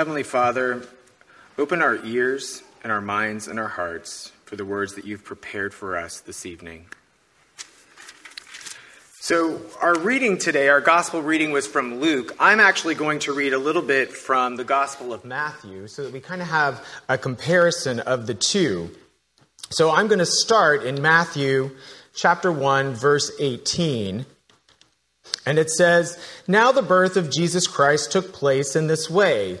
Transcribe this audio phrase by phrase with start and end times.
[0.00, 0.82] Heavenly Father,
[1.58, 5.74] open our ears and our minds and our hearts for the words that you've prepared
[5.74, 6.86] for us this evening.
[9.18, 12.34] So, our reading today, our gospel reading was from Luke.
[12.40, 16.14] I'm actually going to read a little bit from the Gospel of Matthew so that
[16.14, 18.96] we kind of have a comparison of the two.
[19.68, 21.72] So, I'm going to start in Matthew
[22.14, 24.24] chapter 1, verse 18.
[25.46, 29.60] And it says, Now the birth of Jesus Christ took place in this way.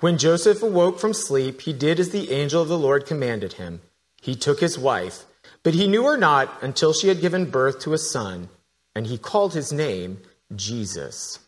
[0.00, 3.80] When Joseph awoke from sleep, he did as the angel of the Lord commanded him.
[4.20, 5.24] He took his wife,
[5.62, 8.50] but he knew her not until she had given birth to a son,
[8.94, 10.18] and he called his name
[10.54, 11.38] Jesus.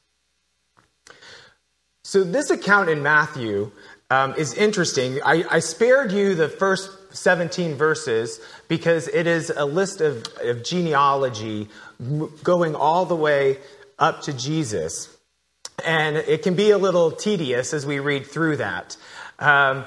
[2.05, 3.71] So, this account in Matthew
[4.11, 5.21] um, is interesting.
[5.23, 10.65] I, I, spared you the first 17 verses because it is a list of, of
[10.65, 11.69] genealogy
[12.43, 13.59] going all the way
[13.99, 15.18] up to Jesus.
[15.85, 18.97] And it can be a little tedious as we read through that.
[19.39, 19.85] Um,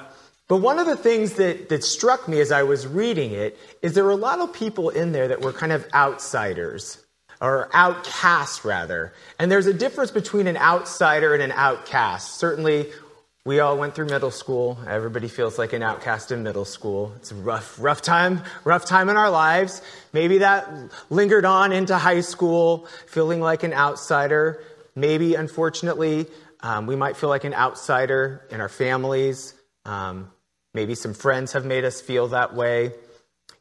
[0.48, 3.94] but one of the things that, that struck me as I was reading it is
[3.94, 6.98] there were a lot of people in there that were kind of outsiders,
[7.40, 9.12] or outcasts rather.
[9.38, 12.38] And there's a difference between an outsider and an outcast.
[12.38, 12.90] Certainly,
[13.44, 14.78] we all went through middle school.
[14.86, 17.12] Everybody feels like an outcast in middle school.
[17.16, 19.82] It's a rough, rough time, rough time in our lives.
[20.12, 20.68] Maybe that
[21.10, 24.62] lingered on into high school, feeling like an outsider.
[24.94, 26.26] Maybe, unfortunately,
[26.60, 29.54] um, we might feel like an outsider in our families.
[29.84, 30.30] Um,
[30.74, 32.92] maybe some friends have made us feel that way.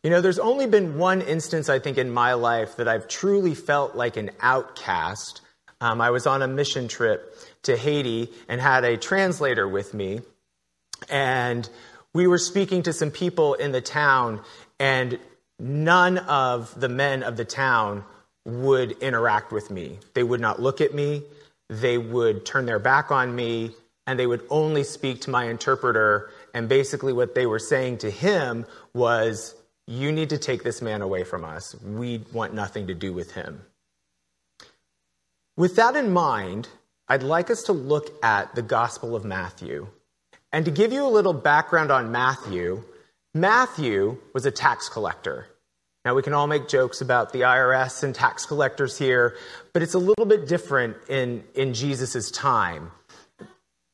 [0.03, 3.56] You know, there's only been one instance, I think, in my life that I've truly
[3.56, 5.42] felt like an outcast.
[5.80, 10.22] Um, I was on a mission trip to Haiti and had a translator with me.
[11.09, 11.69] And
[12.13, 14.42] we were speaking to some people in the town,
[14.80, 15.19] and
[15.59, 18.03] none of the men of the town
[18.46, 20.00] would interact with me.
[20.13, 21.24] They would not look at me,
[21.69, 23.72] they would turn their back on me,
[24.07, 26.29] and they would only speak to my interpreter.
[26.53, 29.56] And basically, what they were saying to him was,
[29.88, 31.75] You need to take this man away from us.
[31.81, 33.62] We want nothing to do with him.
[35.56, 36.68] With that in mind,
[37.07, 39.88] I'd like us to look at the Gospel of Matthew.
[40.51, 42.84] And to give you a little background on Matthew,
[43.34, 45.47] Matthew was a tax collector.
[46.03, 49.35] Now, we can all make jokes about the IRS and tax collectors here,
[49.72, 52.91] but it's a little bit different in, in Jesus' time.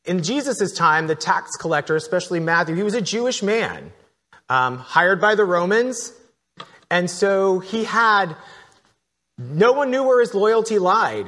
[0.06, 3.92] In Jesus' time, the tax collector, especially Matthew, he was a Jewish man,
[4.48, 6.14] um, hired by the Romans.
[6.90, 8.38] And so he had,
[9.38, 11.28] no one knew where his loyalty lied.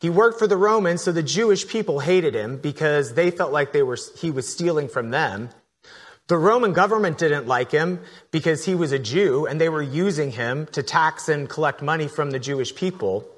[0.00, 3.72] He worked for the Romans, so the Jewish people hated him because they felt like
[3.72, 5.50] they were, he was stealing from them.
[6.30, 7.98] The Roman government didn't like him
[8.30, 12.06] because he was a Jew and they were using him to tax and collect money
[12.06, 13.28] from the Jewish people.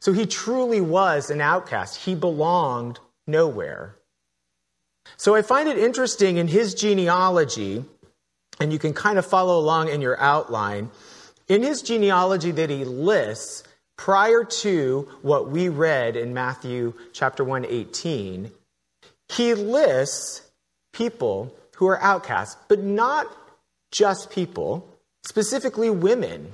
[0.00, 2.04] So he truly was an outcast.
[2.04, 3.96] He belonged nowhere.
[5.16, 7.82] So I find it interesting in his genealogy,
[8.60, 10.90] and you can kind of follow along in your outline,
[11.48, 13.62] in his genealogy that he lists
[13.96, 18.52] prior to what we read in Matthew chapter 1 18,
[19.30, 20.42] he lists
[20.92, 23.26] people who are outcasts, but not
[23.90, 24.86] just people,
[25.26, 26.52] specifically women.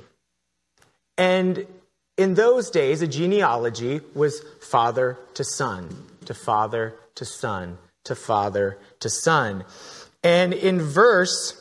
[1.16, 1.66] And
[2.16, 8.78] in those days, a genealogy was father to son, to father to son, to father
[9.00, 9.64] to son.
[10.22, 11.60] And in verse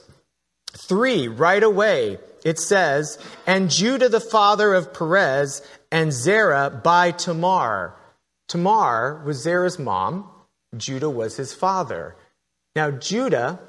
[0.78, 5.62] 3, right away, it says, And Judah the father of Perez,
[5.92, 7.96] and Zerah by Tamar.
[8.48, 10.30] Tamar was Zerah's mom,
[10.76, 12.16] Judah was his father.
[12.76, 13.60] Now, Judah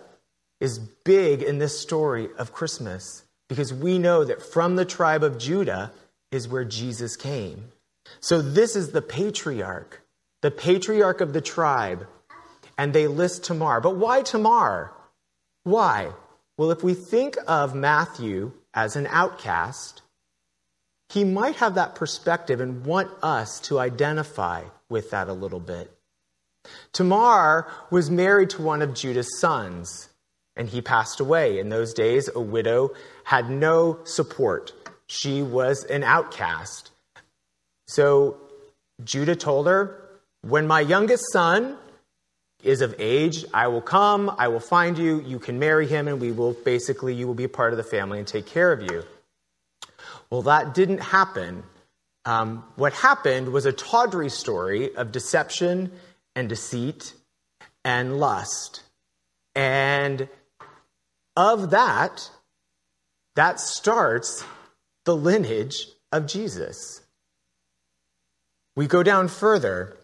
[0.60, 5.38] is big in this story of Christmas because we know that from the tribe of
[5.38, 5.93] Judah
[6.31, 7.72] is where Jesus came.
[8.20, 10.02] So, this is the patriarch,
[10.40, 12.06] the patriarch of the tribe,
[12.78, 13.81] and they list Tamar.
[13.81, 14.93] But why Tamar?
[15.64, 16.12] Why?
[16.56, 20.02] Well, if we think of Matthew as an outcast,
[21.08, 25.90] he might have that perspective and want us to identify with that a little bit.
[26.93, 30.09] Tamar was married to one of Judah's sons,
[30.56, 31.59] and he passed away.
[31.59, 32.91] In those days, a widow
[33.25, 34.73] had no support.
[35.06, 36.91] She was an outcast.
[37.87, 38.37] So
[39.05, 40.09] Judah told her,
[40.43, 41.76] When my youngest son
[42.62, 46.20] is of age, I will come, I will find you, you can marry him, and
[46.20, 48.82] we will basically, you will be a part of the family and take care of
[48.82, 49.03] you.
[50.31, 51.64] Well, that didn't happen.
[52.25, 55.91] Um, what happened was a tawdry story of deception
[56.34, 57.14] and deceit
[57.84, 58.82] and lust.
[59.55, 60.29] And
[61.37, 62.31] of that,
[63.34, 64.44] that starts
[65.05, 67.00] the lineage of Jesus.
[68.76, 69.96] We go down further,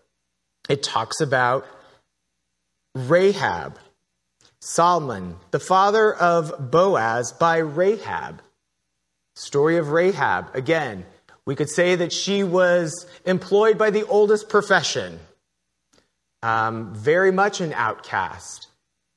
[0.68, 1.66] it talks about
[2.94, 3.78] Rahab,
[4.60, 8.42] Solomon, the father of Boaz by Rahab.
[9.34, 10.54] Story of Rahab.
[10.54, 11.06] Again,
[11.44, 15.20] we could say that she was employed by the oldest profession,
[16.42, 18.68] um, very much an outcast.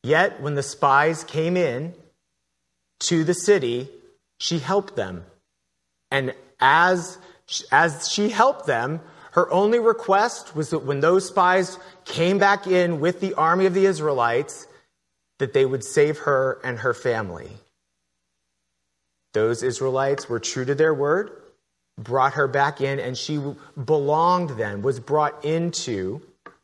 [0.03, 1.93] Yet, when the spies came in
[3.01, 3.89] to the city,
[4.39, 5.25] she helped them.
[6.09, 7.17] And as,
[7.71, 9.01] as she helped them,
[9.31, 13.73] her only request was that when those spies came back in with the army of
[13.73, 14.67] the Israelites,
[15.39, 17.49] that they would save her and her family.
[19.33, 21.31] Those Israelites were true to their word,
[21.97, 23.39] brought her back in, and she
[23.85, 26.21] belonged then, was brought into,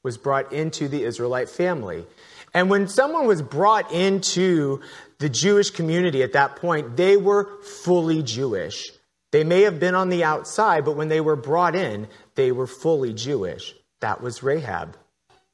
[0.07, 2.05] was brought into the Israelite family.
[2.53, 4.81] And when someone was brought into
[5.19, 8.89] the Jewish community at that point, they were fully Jewish.
[9.33, 12.67] They may have been on the outside, but when they were brought in, they were
[12.67, 13.75] fully Jewish.
[13.99, 14.95] That was Rahab,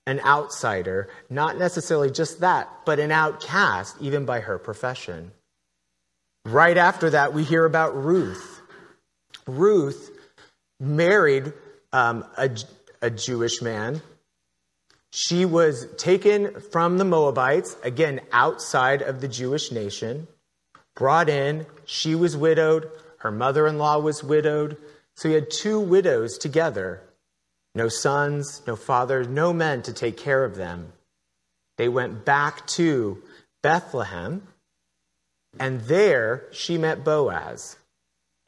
[0.06, 5.32] an outsider, not necessarily just that, but an outcast, even by her profession.
[6.46, 8.62] Right after that, we hear about Ruth.
[9.48, 10.12] Ruth
[10.80, 11.54] married
[11.92, 12.52] um, a,
[13.02, 14.04] a Jewish man.
[15.16, 20.28] She was taken from the Moabites, again, outside of the Jewish nation,
[20.96, 21.68] brought in.
[21.86, 22.90] She was widowed.
[23.18, 24.76] Her mother in law was widowed.
[25.14, 27.04] So he had two widows together
[27.76, 30.94] no sons, no father, no men to take care of them.
[31.78, 33.22] They went back to
[33.62, 34.48] Bethlehem,
[35.60, 37.78] and there she met Boaz.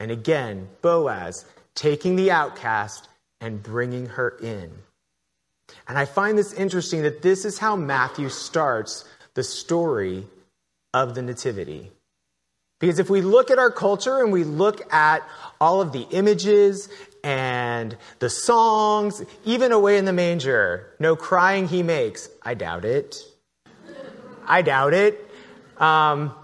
[0.00, 1.44] And again, Boaz
[1.76, 3.08] taking the outcast
[3.40, 4.82] and bringing her in.
[5.88, 10.26] And I find this interesting that this is how Matthew starts the story
[10.92, 11.90] of the Nativity.
[12.78, 15.26] Because if we look at our culture and we look at
[15.60, 16.88] all of the images
[17.24, 23.16] and the songs, even away in the manger, no crying he makes, I doubt it.
[24.46, 25.30] I doubt it.
[25.78, 26.34] Um,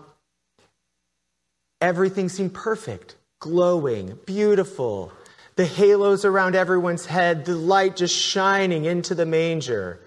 [1.81, 5.12] everything seemed perfect, glowing, beautiful.
[5.56, 10.00] The halos around everyone's head, the light just shining into the manger.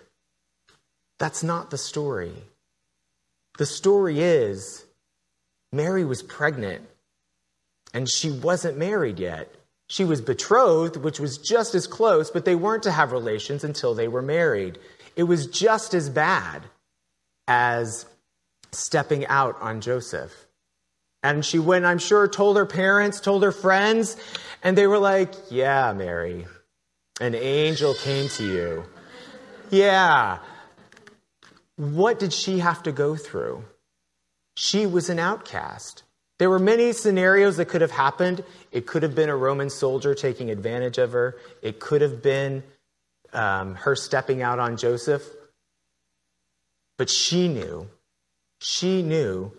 [1.19, 2.33] That's not the story.
[3.57, 4.85] The story is
[5.71, 6.87] Mary was pregnant
[7.93, 9.53] and she wasn't married yet.
[9.87, 13.93] She was betrothed, which was just as close, but they weren't to have relations until
[13.93, 14.79] they were married.
[15.15, 16.63] It was just as bad
[17.47, 18.05] as
[18.71, 20.47] stepping out on Joseph.
[21.25, 24.15] And she went, I'm sure, told her parents, told her friends,
[24.61, 26.45] and they were like, Yeah, Mary,
[27.19, 28.83] an angel came to you.
[29.71, 30.37] Yeah.
[31.77, 33.65] What did she have to go through?
[34.55, 36.03] She was an outcast.
[36.37, 38.43] There were many scenarios that could have happened.
[38.71, 42.61] It could have been a Roman soldier taking advantage of her, it could have been
[43.33, 45.23] um, her stepping out on Joseph.
[46.99, 47.89] But she knew,
[48.59, 49.51] she knew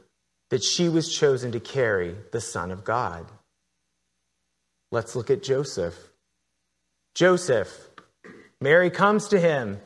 [0.51, 3.27] that she was chosen to carry the Son of God.
[4.93, 5.97] Let's look at Joseph.
[7.15, 7.89] Joseph,
[8.61, 9.81] Mary comes to him.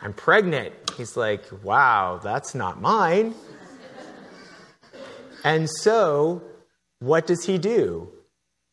[0.00, 0.74] I'm pregnant.
[0.96, 3.34] He's like, wow, that's not mine.
[5.44, 6.42] And so,
[7.00, 8.10] what does he do?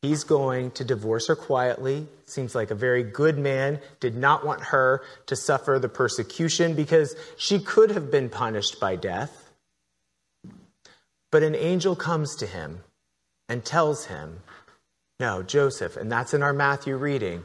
[0.01, 2.07] He's going to divorce her quietly.
[2.25, 3.79] Seems like a very good man.
[3.99, 8.95] Did not want her to suffer the persecution because she could have been punished by
[8.95, 9.44] death.
[11.35, 12.79] But an angel comes to him
[13.49, 14.39] and tells him,
[15.19, 17.43] No, Joseph, and that's in our Matthew reading.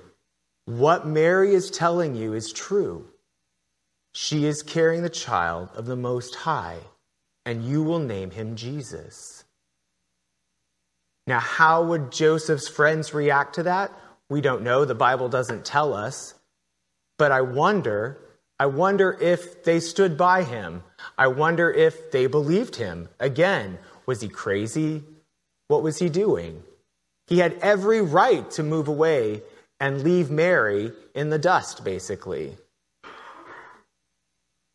[0.64, 3.08] What Mary is telling you is true.
[4.12, 6.78] She is carrying the child of the Most High
[7.44, 9.42] and you will name him Jesus.
[11.26, 13.90] Now, how would Joseph's friends react to that?
[14.28, 14.84] We don't know.
[14.84, 16.36] The Bible doesn't tell us.
[17.18, 18.20] But I wonder,
[18.60, 20.82] I wonder if they stood by him.
[21.16, 23.08] I wonder if they believed him.
[23.18, 25.02] Again, was he crazy?
[25.68, 26.62] What was he doing?
[27.26, 29.42] He had every right to move away
[29.80, 32.58] and leave Mary in the dust, basically.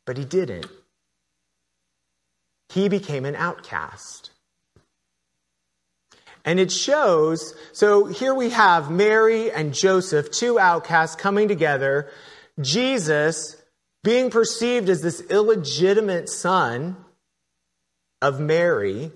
[0.08, 0.66] But he didn't.
[2.70, 4.32] He became an outcast.
[6.44, 12.10] And it shows, so here we have Mary and Joseph, two outcasts coming together,
[12.60, 13.55] Jesus
[14.06, 16.96] being perceived as this illegitimate son
[18.22, 19.12] of Mary,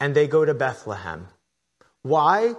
[0.00, 1.28] and they go to Bethlehem.
[2.02, 2.54] Why?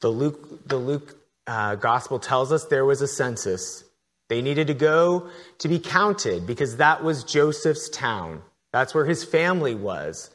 [0.00, 3.84] The Luke, the Luke uh, gospel tells us there was a census.
[4.28, 8.42] They needed to go to be counted because that was Joseph's town.
[8.72, 10.28] That's where his family was.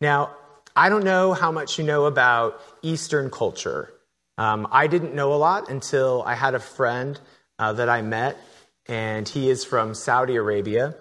[0.00, 0.36] Now,
[0.76, 3.92] I don't know how much you know about Eastern culture.
[4.38, 7.18] Um, I didn't know a lot until I had a friend
[7.58, 8.38] uh, that I met,
[8.90, 10.96] and he is from Saudi Arabia.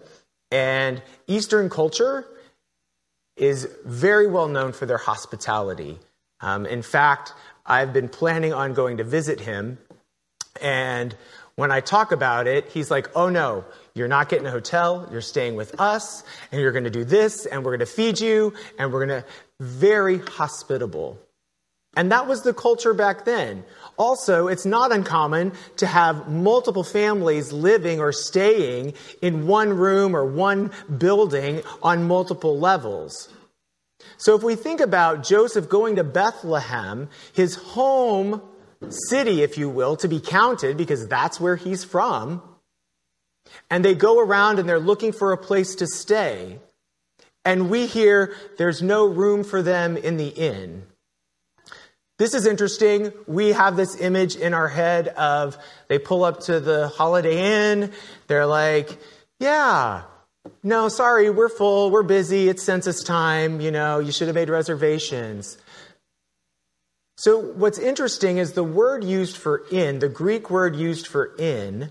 [0.51, 2.25] And Eastern culture
[3.35, 5.97] is very well known for their hospitality.
[6.39, 7.33] Um, in fact,
[7.65, 9.79] I've been planning on going to visit him,
[10.61, 11.15] and
[11.55, 15.19] when I talk about it, he's like, oh no, you're not getting a hotel, you're
[15.19, 18.53] staying with us, and you're going to do this, and we're going to feed you,
[18.77, 19.27] and we're going to
[19.59, 21.19] very hospitable.
[21.95, 23.63] And that was the culture back then.
[23.99, 30.25] Also, it's not uncommon to have multiple families living or staying in one room or
[30.25, 33.27] one building on multiple levels.
[34.17, 38.41] So if we think about Joseph going to Bethlehem, his home
[38.87, 42.41] city, if you will, to be counted because that's where he's from,
[43.69, 46.59] and they go around and they're looking for a place to stay.
[47.43, 50.85] And we hear there's no room for them in the inn.
[52.19, 53.13] This is interesting.
[53.27, 55.57] We have this image in our head of
[55.87, 57.93] they pull up to the Holiday Inn.
[58.27, 58.97] They're like,
[59.39, 60.03] yeah,
[60.61, 61.91] no, sorry, we're full.
[61.91, 62.49] We're busy.
[62.49, 63.61] It's census time.
[63.61, 65.57] You know, you should have made reservations.
[67.15, 71.89] So, what's interesting is the word used for inn, the Greek word used for inn,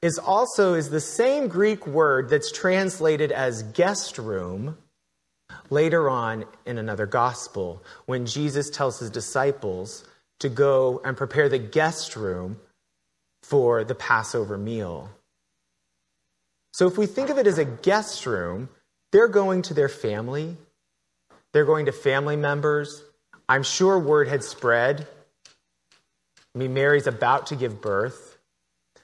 [0.00, 4.78] is also is the same Greek word that's translated as guest room
[5.70, 10.04] later on in another gospel when Jesus tells his disciples
[10.40, 12.60] to go and prepare the guest room
[13.42, 15.10] for the Passover meal.
[16.72, 18.68] So if we think of it as a guest room,
[19.12, 20.56] they're going to their family,
[21.52, 23.02] they're going to family members.
[23.48, 25.06] I'm sure word had spread.
[26.54, 28.38] I mean, Mary's about to give birth.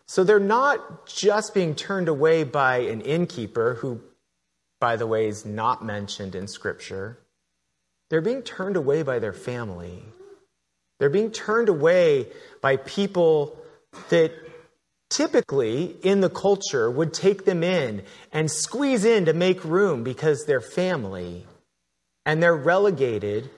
[0.07, 4.01] So they're not just being turned away by an innkeeper, who,
[4.81, 7.19] by the way, is not mentioned in Scripture.
[8.09, 10.03] They're being turned away by their family.
[10.99, 12.27] They're being turned away
[12.61, 13.57] by people
[14.09, 14.33] that
[15.09, 20.45] typically in the culture would take them in and squeeze in to make room because
[20.47, 21.47] they're family.
[22.27, 23.51] And they're relegated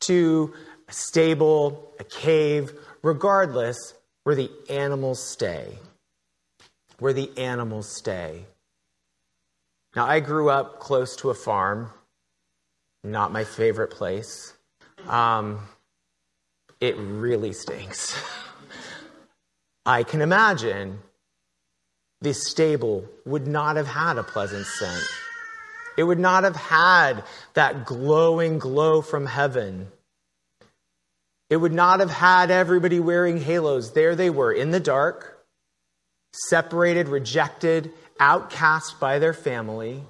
[0.00, 0.54] to
[0.88, 3.94] a stable, a cave, regardless
[4.24, 5.78] where the animals stay.
[6.98, 8.44] Where the animals stay.
[9.96, 11.90] Now, I grew up close to a farm,
[13.02, 14.52] not my favorite place.
[15.08, 15.66] Um,
[16.82, 18.14] it really stinks.
[19.86, 20.98] I can imagine
[22.20, 25.04] this stable would not have had a pleasant scent.
[25.96, 27.24] It would not have had
[27.54, 29.88] that glowing glow from heaven.
[31.48, 33.92] It would not have had everybody wearing halos.
[33.92, 35.35] There they were in the dark,
[36.48, 40.02] separated, rejected, outcast by their family.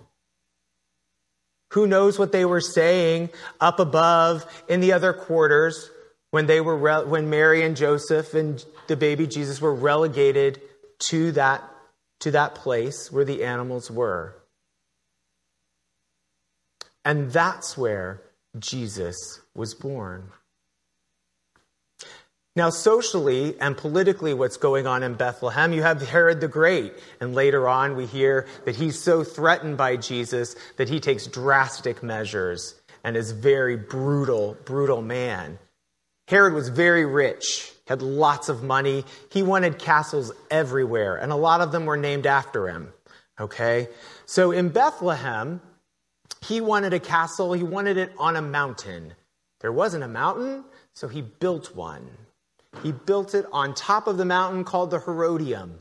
[1.73, 3.31] Who knows what they were saying
[3.61, 5.91] up above in the other quarters
[6.31, 10.61] when they were re- when Mary and Joseph and the baby Jesus were relegated
[10.99, 11.63] to that
[12.21, 14.37] to that place where the animals were.
[17.05, 18.23] And that's where
[18.59, 20.31] Jesus was born.
[22.57, 26.95] Now, socially and politically, what's going on in Bethlehem, you have Herod the Great.
[27.21, 32.03] And later on, we hear that he's so threatened by Jesus that he takes drastic
[32.03, 35.59] measures and is very brutal, brutal man.
[36.29, 39.05] Herod was very rich, had lots of money.
[39.31, 42.89] He wanted castles everywhere, and a lot of them were named after him.
[43.39, 43.89] Okay?
[44.25, 45.61] So in Bethlehem,
[46.41, 49.13] he wanted a castle, he wanted it on a mountain.
[49.61, 52.09] There wasn't a mountain, so he built one.
[52.83, 55.81] He built it on top of the mountain called the Herodium.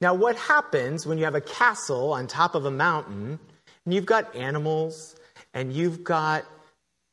[0.00, 3.38] Now, what happens when you have a castle on top of a mountain
[3.84, 5.16] and you've got animals
[5.54, 6.44] and you've got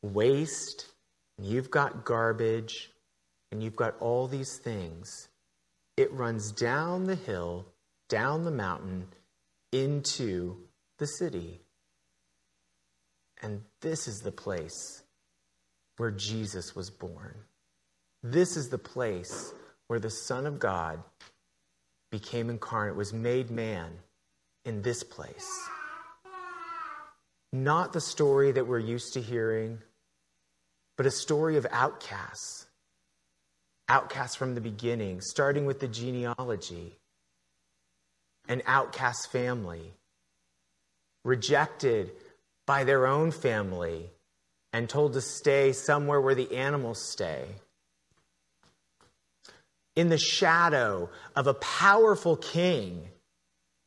[0.01, 0.88] waste
[1.38, 2.91] and you've got garbage
[3.51, 5.29] and you've got all these things?
[5.95, 7.65] It runs down the hill,
[8.09, 9.07] down the mountain,
[9.71, 10.57] into
[10.97, 11.62] the city.
[13.41, 15.03] And this is the place
[15.97, 17.35] where Jesus was born.
[18.23, 19.53] This is the place
[19.87, 21.03] where the Son of God
[22.09, 23.91] became incarnate, was made man
[24.63, 25.49] in this place.
[27.51, 29.79] Not the story that we're used to hearing,
[30.95, 32.67] but a story of outcasts.
[33.89, 36.99] Outcasts from the beginning, starting with the genealogy.
[38.47, 39.93] An outcast family,
[41.25, 42.11] rejected
[42.65, 44.11] by their own family,
[44.71, 47.47] and told to stay somewhere where the animals stay.
[49.95, 53.09] In the shadow of a powerful king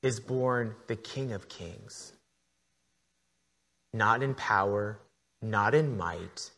[0.02, 2.12] is born the King of Kings.
[3.92, 5.00] Not in power,
[5.42, 6.50] not in might,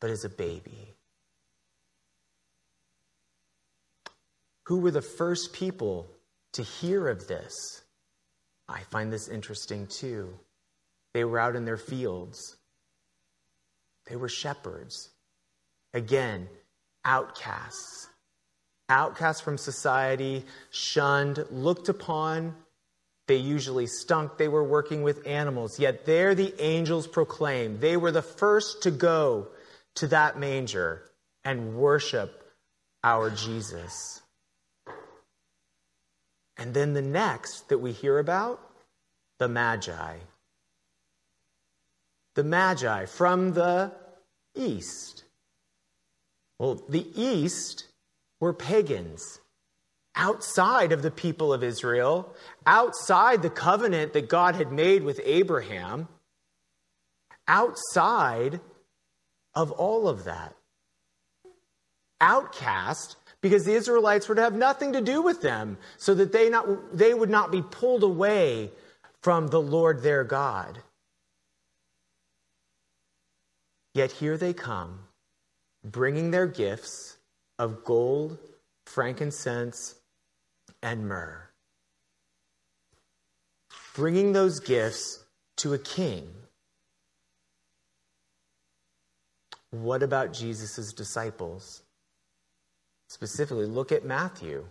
[0.00, 0.94] but as a baby.
[4.64, 6.08] Who were the first people
[6.52, 7.82] to hear of this?
[8.66, 10.38] I find this interesting too.
[11.12, 12.56] They were out in their fields,
[14.06, 15.10] they were shepherds.
[15.92, 16.48] Again,
[17.04, 18.08] outcasts
[18.88, 22.54] outcast from society, shunned, looked upon.
[23.26, 24.36] They usually stunk.
[24.36, 25.78] They were working with animals.
[25.78, 29.48] Yet there the angels proclaim they were the first to go
[29.96, 31.02] to that manger
[31.44, 32.42] and worship
[33.02, 34.22] our Jesus.
[36.56, 38.60] And then the next that we hear about,
[39.38, 40.16] the Magi.
[42.34, 43.92] The Magi from the
[44.54, 45.24] east.
[46.58, 47.86] Well, the east
[48.40, 49.40] were pagans
[50.16, 52.34] outside of the people of Israel,
[52.66, 56.08] outside the covenant that God had made with Abraham,
[57.48, 58.60] outside
[59.54, 60.54] of all of that.
[62.20, 66.48] Outcast because the Israelites were to have nothing to do with them so that they,
[66.48, 68.70] not, they would not be pulled away
[69.20, 70.78] from the Lord their God.
[73.92, 75.00] Yet here they come,
[75.84, 77.13] bringing their gifts
[77.58, 78.38] of gold,
[78.86, 79.94] frankincense,
[80.82, 81.48] and myrrh.
[83.94, 85.24] Bringing those gifts
[85.58, 86.28] to a king.
[89.70, 91.82] What about Jesus' disciples?
[93.08, 94.66] Specifically, look at Matthew.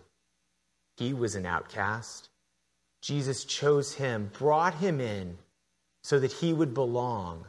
[0.96, 2.28] He was an outcast.
[3.00, 5.38] Jesus chose him, brought him in
[6.02, 7.46] so that he would belong.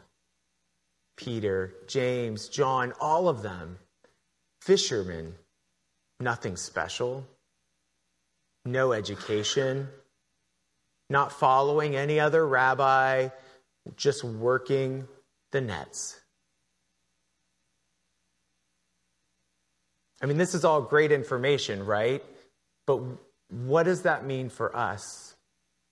[1.18, 3.78] Peter, James, John, all of them
[4.66, 5.36] fishermen,
[6.20, 7.24] nothing special,
[8.66, 9.88] no education,
[11.08, 13.30] not following any other rabbi,
[13.96, 15.08] just working
[15.52, 16.20] the nets.
[20.20, 22.24] I mean, this is all great information, right?
[22.88, 23.02] But
[23.50, 25.36] what does that mean for us?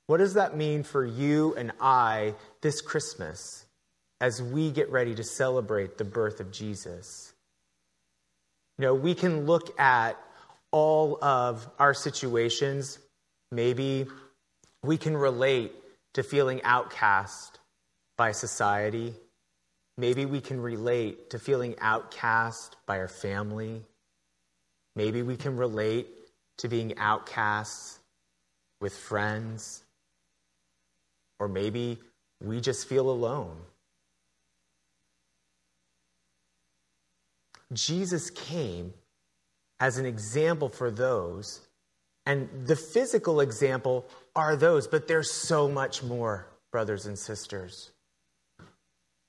[0.08, 3.68] What does that mean for you and I this Christmas
[4.20, 7.33] as we get ready to celebrate the birth of Jesus?
[8.78, 10.18] You know, we can look at
[10.72, 12.98] all of our situations.
[13.52, 14.08] Maybe
[14.82, 15.74] we can relate
[16.14, 17.60] to feeling outcast
[18.18, 19.14] by society.
[19.98, 23.84] Maybe we can relate to feeling outcast by our family.
[24.96, 26.08] Maybe we can relate
[26.58, 28.00] to being outcasts
[28.82, 29.84] with friends.
[31.40, 32.00] Or maybe
[32.42, 33.58] we just feel alone.
[37.74, 38.94] Jesus came
[39.80, 41.62] as an example for those.
[42.26, 44.06] And the physical example
[44.36, 47.92] are those, but there's so much more, brothers and sisters.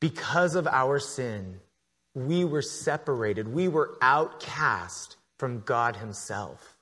[0.00, 1.60] Because of our sin,
[2.14, 6.76] we were separated, we were outcast from God Himself.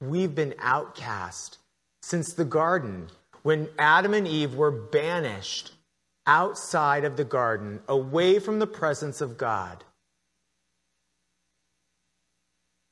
[0.00, 1.58] We've been outcast
[2.02, 3.08] since the garden
[3.42, 5.72] when Adam and Eve were banished
[6.26, 9.84] outside of the garden, away from the presence of God.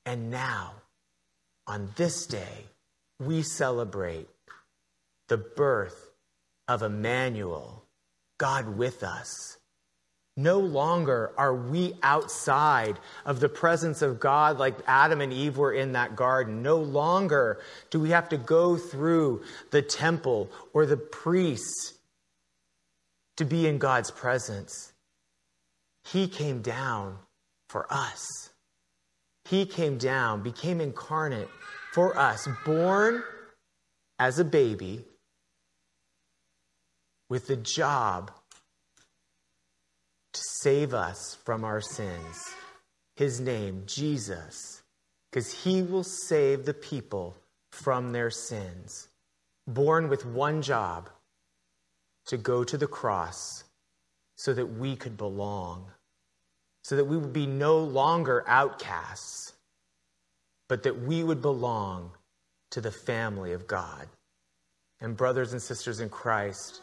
[0.07, 0.73] And now,
[1.67, 2.67] on this day,
[3.19, 4.29] we celebrate
[5.29, 6.11] the birth
[6.69, 7.85] of Emmanuel,
[8.39, 9.59] God with us.
[10.37, 15.73] No longer are we outside of the presence of God like Adam and Eve were
[15.73, 16.63] in that garden.
[16.63, 21.95] No longer do we have to go through the temple or the priests
[23.37, 24.93] to be in God's presence.
[26.05, 27.19] He came down
[27.69, 28.51] for us.
[29.49, 31.49] He came down, became incarnate
[31.93, 33.23] for us, born
[34.19, 35.05] as a baby
[37.29, 38.31] with the job
[40.33, 42.45] to save us from our sins.
[43.17, 44.83] His name, Jesus,
[45.31, 47.37] because he will save the people
[47.71, 49.09] from their sins.
[49.67, 51.11] Born with one job
[52.27, 53.65] to go to the cross
[54.37, 55.87] so that we could belong
[56.85, 59.55] so that we would be no longer outcasts,
[60.69, 62.11] but that we would belong
[62.71, 64.07] to the family of God.
[65.01, 66.83] And, brothers and sisters in Christ,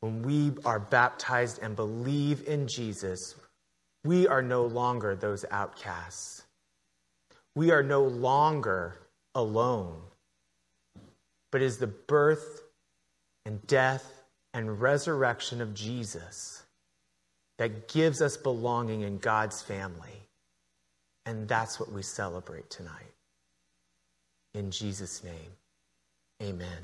[0.00, 3.34] when we are baptized and believe in Jesus,
[4.02, 6.42] we are no longer those outcasts.
[7.54, 8.98] We are no longer
[9.34, 10.00] alone,
[11.50, 12.62] but is the birth
[13.44, 14.22] and death
[14.54, 16.57] and resurrection of Jesus
[17.58, 20.22] that gives us belonging in God's family.
[21.26, 23.12] And that's what we celebrate tonight.
[24.54, 25.52] In Jesus' name,
[26.42, 26.82] amen.